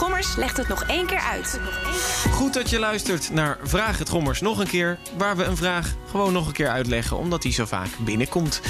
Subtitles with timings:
[0.00, 1.60] Gommers legt het nog één keer uit.
[2.30, 4.98] Goed dat je luistert naar Vraag het Gommers nog een keer.
[5.16, 8.60] Waar we een vraag gewoon nog een keer uitleggen, omdat die zo vaak binnenkomt.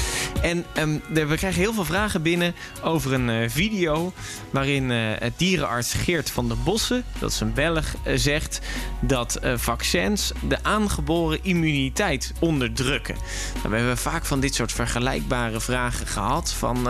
[0.43, 4.13] En ehm, we krijgen heel veel vragen binnen over een eh, video.
[4.51, 8.61] waarin uh, het dierenarts Geert van der Bossen, dat is een Belg, uh, zegt
[9.01, 13.15] dat vaccins de aangeboren immuniteit onderdrukken.
[13.55, 16.53] Nou, we hebben vaak van dit soort vergelijkbare vragen gehad.
[16.53, 16.89] Van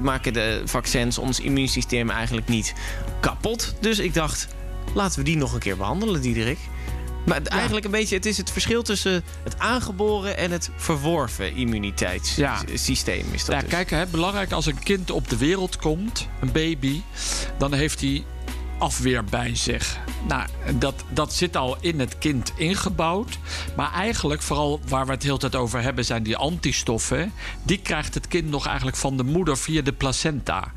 [0.00, 2.74] maken de vaccins ons immuunsysteem eigenlijk niet
[3.20, 3.71] kapot?
[3.80, 4.48] Dus ik dacht,
[4.94, 6.58] laten we die nog een keer behandelen, Diederik.
[7.26, 7.50] Maar ja.
[7.50, 13.24] eigenlijk een beetje, het is het verschil tussen het aangeboren en het verworven immuniteitssysteem.
[13.26, 13.32] Ja.
[13.32, 13.70] Is dat ja, dus.
[13.70, 17.00] kijk, hè, belangrijk als een kind op de wereld komt, een baby,
[17.58, 18.24] dan heeft hij
[18.82, 19.98] afweer bij zich.
[20.28, 23.38] Nou, dat, dat zit al in het kind ingebouwd.
[23.76, 27.32] Maar eigenlijk, vooral waar we het heel tijd over hebben, zijn die antistoffen.
[27.62, 30.72] Die krijgt het kind nog eigenlijk van de moeder via de placenta.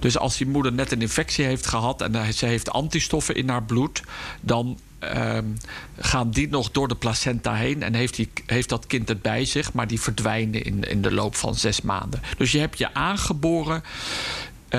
[0.00, 3.62] Dus als die moeder net een infectie heeft gehad en ze heeft antistoffen in haar
[3.62, 4.02] bloed,
[4.40, 4.78] dan
[5.16, 5.56] Um,
[5.98, 9.72] gaan die nog door de placenta heen en heeft, heeft dat kind het bij zich,
[9.72, 12.22] maar die verdwijnen in, in de loop van zes maanden.
[12.36, 13.82] Dus je hebt je aangeboren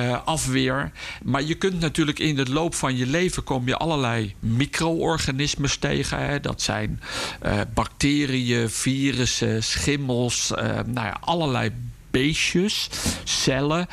[0.03, 0.91] uh, afweer.
[1.23, 6.25] Maar je kunt natuurlijk in de loop van je leven kom je allerlei micro-organismes tegen.
[6.25, 6.39] Hè.
[6.39, 7.01] Dat zijn
[7.45, 11.71] uh, bacteriën, virussen, schimmels, uh, nou ja, allerlei
[12.11, 12.89] beestjes,
[13.23, 13.87] cellen.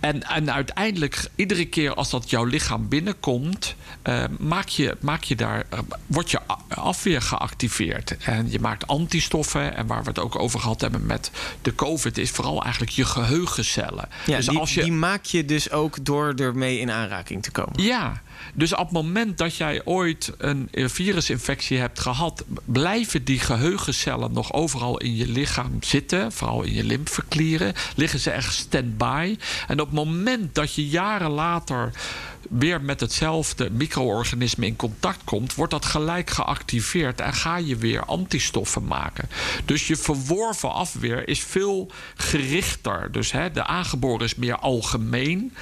[0.00, 3.74] En, en uiteindelijk, iedere keer als dat jouw lichaam binnenkomt,
[4.04, 8.16] uh, maak je, maak je daar, uh, wordt je afweer geactiveerd.
[8.16, 9.76] En je maakt antistoffen.
[9.76, 11.30] En waar we het ook over gehad hebben met
[11.62, 14.08] de COVID, is vooral eigenlijk je geheugencellen.
[14.26, 17.50] Ja, dus die, als je, die maak je dus ook door ermee in aanraking te
[17.50, 17.82] komen.
[17.82, 18.22] Ja,
[18.54, 24.52] dus op het moment dat jij ooit een virusinfectie hebt gehad, blijven die geheugencellen nog
[24.52, 29.36] overal in je lichaam zitten, vooral in je lymfeklieren, liggen ze echt stand-by.
[29.66, 31.92] En op het moment dat je jaren later
[32.48, 38.04] weer met hetzelfde micro-organisme in contact komt, wordt dat gelijk geactiveerd en ga je weer
[38.04, 39.28] antistoffen maken.
[39.64, 43.12] Dus je verworven afweer is veel gerichter.
[43.12, 45.54] Dus hè, de aangeboren is meer algemeen.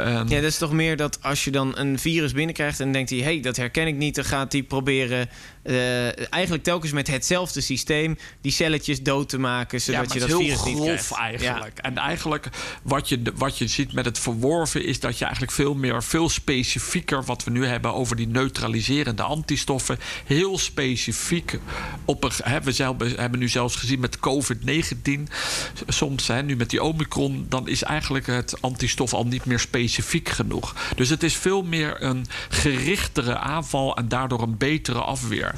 [0.00, 3.10] Um, ja, dat is toch meer dat als je dan een virus binnenkrijgt en denkt
[3.10, 5.28] hij, hé, hey, dat herken ik niet, dan gaat hij proberen
[5.64, 10.28] uh, eigenlijk telkens met hetzelfde systeem die celletjes dood te maken, zodat ja, je dat
[10.28, 11.12] heel virus niet grof krijgt.
[11.12, 11.76] eigenlijk.
[11.76, 11.82] Ja.
[11.82, 12.48] En eigenlijk
[12.82, 16.27] wat je, wat je ziet met het verworven is dat je eigenlijk veel meer, veel
[16.28, 21.58] specifieker, wat we nu hebben over die neutraliserende antistoffen, heel specifiek
[22.04, 22.30] op een.
[22.42, 25.10] Hè, we zelf, hebben nu zelfs gezien met COVID-19,
[25.86, 30.28] soms hè, nu met die Omicron, dan is eigenlijk het antistof al niet meer specifiek
[30.28, 30.74] genoeg.
[30.96, 35.54] Dus het is veel meer een gerichtere aanval en daardoor een betere afweer.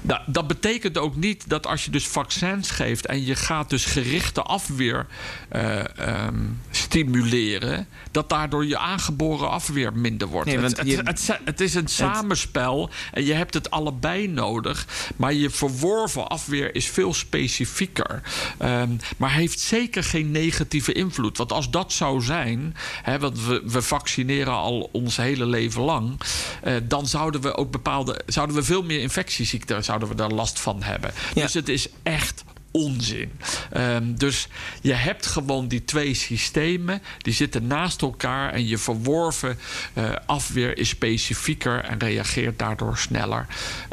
[0.00, 3.84] Nou, dat betekent ook niet dat als je dus vaccins geeft en je gaat dus
[3.84, 5.06] gerichte afweer
[5.52, 5.84] uh,
[6.26, 10.46] um, stimuleren, dat daardoor je aangeboren afweer minder wordt.
[10.46, 14.28] Nee, het, want je- het, het, het is een samenspel en je hebt het allebei
[14.28, 14.86] nodig,
[15.16, 18.22] maar je verworven afweer is veel specifieker,
[18.62, 21.36] um, maar heeft zeker geen negatieve invloed.
[21.36, 26.20] Want als dat zou zijn, hè, want we, we vaccineren al ons hele leven lang,
[26.64, 30.60] uh, dan zouden we ook bepaalde, zouden we veel meer infectieziekten zouden we daar last
[30.60, 31.12] van hebben.
[31.34, 31.42] Ja.
[31.42, 32.44] Dus het is echt
[32.76, 33.32] onzin.
[33.76, 34.48] Um, dus
[34.80, 39.58] je hebt gewoon die twee systemen, die zitten naast elkaar en je verworven
[39.94, 43.46] uh, afweer is specifieker en reageert daardoor sneller.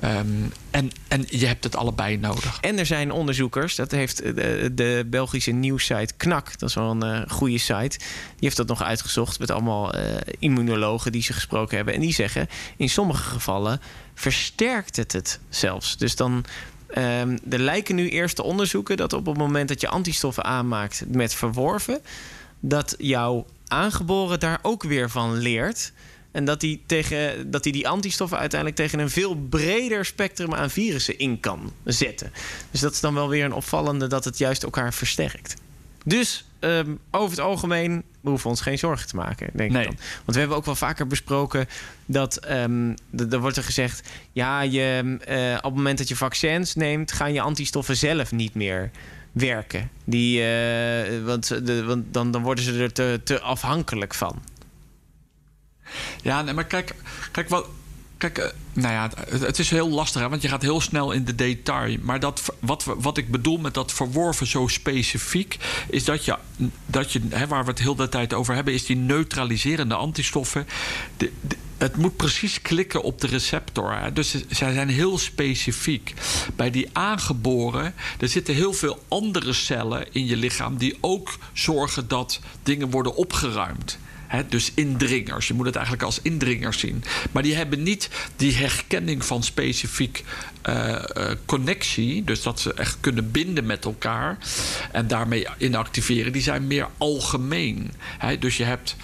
[0.03, 2.57] Um, en, en je hebt het allebei nodig.
[2.61, 7.05] En er zijn onderzoekers, dat heeft de, de Belgische nieuwssite KNAK, dat is wel een
[7.05, 8.07] uh, goede site, die
[8.39, 9.93] heeft dat nog uitgezocht met allemaal
[10.39, 11.93] immunologen die ze gesproken hebben.
[11.93, 13.81] En die zeggen, in sommige gevallen
[14.13, 15.97] versterkt het het zelfs.
[15.97, 16.45] Dus dan
[16.97, 21.33] Um, er lijken nu eerste onderzoeken dat op het moment dat je antistoffen aanmaakt met
[21.33, 22.01] verworven,
[22.59, 25.91] dat jouw aangeboren daar ook weer van leert.
[26.31, 30.69] En dat hij tegen, dat die, die antistoffen uiteindelijk tegen een veel breder spectrum aan
[30.69, 32.31] virussen in kan zetten.
[32.71, 35.55] Dus dat is dan wel weer een opvallende dat het juist elkaar versterkt.
[36.05, 39.81] Dus um, over het algemeen we hoeven ons geen zorgen te maken, denk Nee.
[39.81, 39.97] ik dan.
[40.15, 41.67] Want we hebben ook wel vaker besproken
[42.05, 42.95] dat um,
[43.29, 47.33] er wordt er gezegd: ja, je, uh, op het moment dat je vaccins neemt, gaan
[47.33, 48.91] je antistoffen zelf niet meer
[49.31, 49.89] werken.
[50.03, 54.41] Die, uh, want de, want dan, dan worden ze er te, te afhankelijk van.
[56.21, 56.95] Ja, nee, maar kijk,
[57.31, 57.67] kijk wat,
[58.21, 61.25] Kijk, eh, nou ja, het, is heel lastig, hè, want je gaat heel snel in
[61.25, 61.97] de detail.
[62.01, 65.57] Maar dat, wat, wat ik bedoel met dat verworven zo specifiek,
[65.89, 66.37] is dat je,
[66.85, 70.67] dat je hè, waar we het heel de tijd over hebben, is die neutraliserende antistoffen.
[71.77, 74.13] Het moet precies klikken op de receptor.
[74.13, 76.13] Dus zij zijn heel specifiek.
[76.55, 82.07] Bij die aangeboren, er zitten heel veel andere cellen in je lichaam die ook zorgen
[82.07, 83.99] dat dingen worden opgeruimd.
[84.49, 85.47] Dus indringers.
[85.47, 87.03] Je moet het eigenlijk als indringers zien.
[87.31, 90.23] Maar die hebben niet die herkenning van specifiek
[90.61, 92.23] eh, eh, connectie.
[92.23, 94.37] Dus dat ze echt kunnen binden met elkaar.
[94.91, 96.31] En daarmee inactiveren.
[96.31, 97.91] Die zijn meer algemeen.
[98.39, 98.95] Dus je hebt,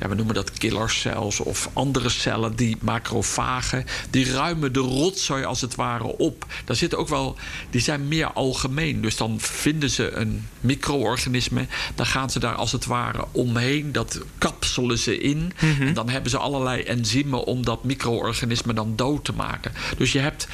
[0.00, 3.86] ja, we noemen dat killercells of andere cellen, die macrofagen.
[4.10, 6.46] Die ruimen de rotzooi als het ware op.
[6.64, 7.36] Daar zitten ook wel,
[7.70, 9.00] die zijn meer algemeen.
[9.00, 11.66] Dus dan vinden ze een micro-organisme.
[11.94, 13.92] Dan gaan ze daar als het ware omheen.
[13.92, 15.52] Dat kapselen ze in.
[15.80, 19.72] En dan hebben ze allerlei enzymen om dat micro-organisme dan dood te maken.
[19.96, 20.48] Dus je hebt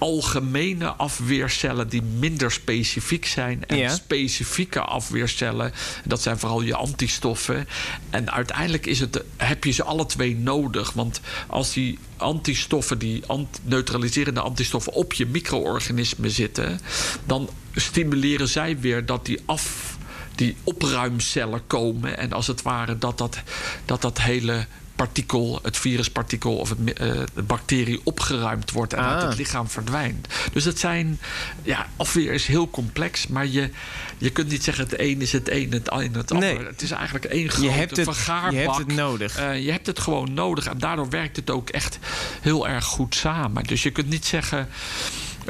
[0.00, 3.66] algemene afweercellen die minder specifiek zijn.
[3.66, 3.88] En Ja.
[3.94, 5.72] specifieke afweercellen.
[6.04, 7.68] Dat zijn vooral je antistoffen.
[8.10, 10.92] En uiteindelijk is het, heb je ze alle twee nodig.
[10.92, 16.80] Want als die antistoffen, die ant- neutraliserende antistoffen op je micro-organismen zitten,
[17.26, 19.98] dan stimuleren zij weer dat die af.
[20.34, 22.18] Die opruimcellen komen.
[22.18, 23.38] En als het ware dat dat,
[23.84, 24.66] dat, dat hele
[25.04, 29.28] partikel, het viruspartikel of het, eh, de bacterie opgeruimd wordt en uit Ah.
[29.28, 30.28] het lichaam verdwijnt.
[30.52, 31.20] Dus het zijn,
[31.62, 33.70] ja, afweer is heel complex, maar je,
[34.18, 36.54] je kunt niet zeggen het een is het een, het een het ander.
[36.54, 36.66] Nee.
[36.66, 38.52] Het is eigenlijk één grote Je hebt het, vergaarbak.
[38.52, 39.36] je hebt het nodig.
[39.36, 41.98] Eh, je hebt het gewoon nodig en daardoor werkt het ook echt
[42.40, 43.64] heel erg goed samen.
[43.64, 44.68] Dus je kunt niet zeggen.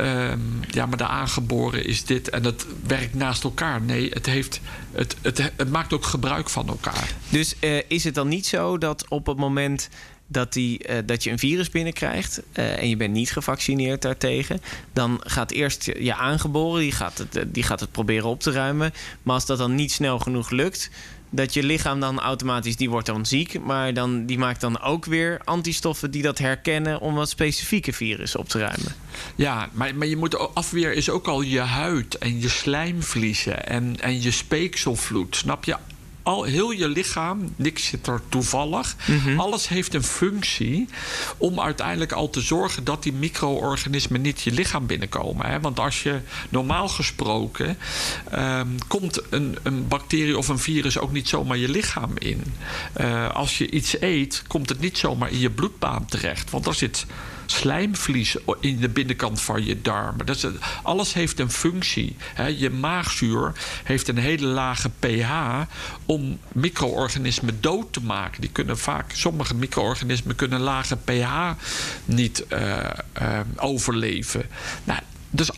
[0.00, 3.80] Ehm, ja, maar de aangeboren is dit en het werkt naast elkaar.
[3.80, 4.60] Nee, het, heeft,
[4.92, 7.14] het, het, het maakt ook gebruik van elkaar.
[7.28, 9.88] Dus eh, is het dan niet zo dat op het moment
[10.26, 14.60] dat, die, eh, dat je een virus binnenkrijgt eh, en je bent niet gevaccineerd daartegen,
[14.92, 18.50] dan gaat eerst je je aangeboren, die gaat, het, die gaat het proberen op te
[18.50, 18.92] ruimen.
[19.22, 20.90] Maar als dat dan niet snel genoeg lukt,
[21.30, 25.04] dat je lichaam dan automatisch, die wordt dan ziek, maar dan, die maakt dan ook
[25.04, 28.94] weer antistoffen die dat herkennen om wat specifieke virus op te ruimen.
[29.34, 34.00] Ja, maar, maar je moet afweer is ook al je huid en je slijmvliezen en,
[34.00, 35.36] en je speekselvloed.
[35.36, 35.76] Snap je?
[36.22, 38.96] Al, heel je lichaam, niks zit er toevallig.
[39.36, 40.88] Alles heeft een functie
[41.36, 45.46] om uiteindelijk al te zorgen dat die micro-organismen niet je lichaam binnenkomen.
[45.46, 45.60] Hè?
[45.60, 47.78] Want als je normaal gesproken
[48.30, 52.42] ehm, komt een, een bacterie of een virus ook niet zomaar je lichaam in.
[52.92, 56.50] Eh, als je iets eet, komt het niet zomaar in je bloedbaan terecht.
[56.50, 57.06] Want er zit
[57.46, 60.26] slijmvlies in de binnenkant van je darmen.
[60.26, 60.46] Het-
[60.82, 62.16] alles heeft een functie.
[62.34, 62.46] Hè.
[62.46, 63.52] Je maagzuur
[63.84, 65.30] heeft een hele lage pH
[66.10, 68.40] om micro-organismen dood te maken.
[68.40, 71.52] Die kunnen vaak, sommige micro-organismen kunnen lage pH
[72.04, 72.78] niet eh,
[73.12, 74.42] eh, overleven.
[74.84, 75.50] Nou, dus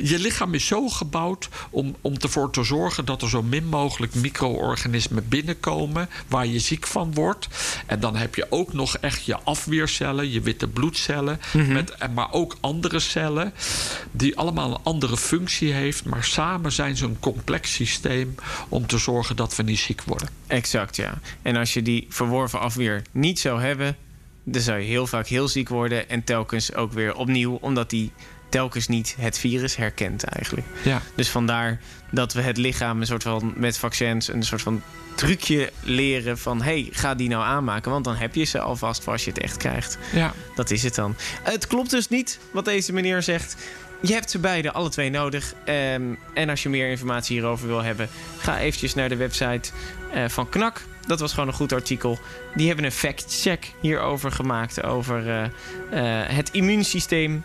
[0.00, 4.14] je lichaam is zo gebouwd om, om ervoor te zorgen dat er zo min mogelijk
[4.14, 7.48] micro-organismen binnenkomen waar je ziek van wordt.
[7.86, 12.32] En dan heb je ook nog echt je afweercellen, je witte bloedcellen, met, en maar
[12.32, 13.52] ook andere cellen
[14.10, 16.04] die allemaal een andere functie heeft.
[16.04, 18.34] Maar samen zijn ze een complex systeem
[18.68, 20.28] om te zorgen dat we niet ziek worden.
[20.46, 21.18] Exact, ja.
[21.42, 23.96] En als je die verworven afweer niet zou hebben,
[24.44, 28.12] dan zou je heel vaak heel ziek worden en telkens ook weer opnieuw, omdat die
[28.54, 30.66] telkens niet het virus herkent eigenlijk.
[30.82, 31.02] Ja.
[31.14, 31.80] Dus vandaar
[32.10, 34.82] dat we het lichaam een soort van met vaccins een soort van
[35.14, 39.12] trucje leren van hey, ga die nou aanmaken, want dan heb je ze alvast voor
[39.12, 39.98] als je het echt krijgt.
[40.12, 40.32] Ja.
[40.54, 41.14] Dat is het dan.
[41.42, 43.56] Het klopt dus niet wat deze meneer zegt.
[44.00, 45.54] Je hebt ze beide, alle twee nodig.
[45.64, 46.02] Ehm,
[46.34, 48.08] en als je meer informatie hierover wil hebben,
[48.38, 49.70] ga eventjes naar de website
[50.12, 50.82] eh, van KNAK.
[51.06, 52.18] Dat was gewoon een goed artikel.
[52.54, 54.82] Die hebben een fact-check hierover gemaakt.
[54.82, 57.44] Over eh, eh, het immuunsysteem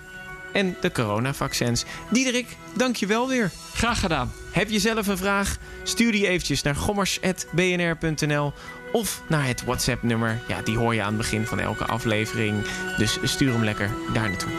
[0.54, 1.86] en de coronavaccins.
[2.10, 3.52] Diederik, dank je wel weer.
[3.74, 4.32] Graag gedaan.
[4.52, 5.58] Heb je zelf een vraag?
[5.84, 8.54] Stuur die eventjes naar gommers.bnr.nl
[8.92, 10.42] of naar het WhatsApp-nummer.
[10.48, 12.64] Ja, die hoor je aan het begin van elke aflevering.
[12.98, 14.52] Dus stuur hem lekker daar naartoe.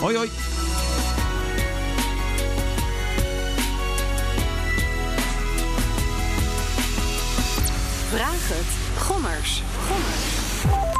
[0.00, 0.28] Hoi hoi.
[8.10, 9.02] Vraag het.
[9.02, 9.62] Gommers.
[9.88, 10.99] Gommers.